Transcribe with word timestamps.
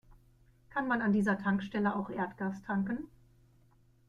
Kann 0.71 0.87
man 0.87 0.99
an 1.03 1.13
dieser 1.13 1.37
Tankstelle 1.37 1.95
auch 1.95 2.09
Erdgas 2.09 2.63
tanken? 2.63 3.07